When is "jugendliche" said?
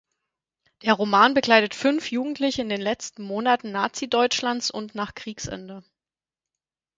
2.09-2.63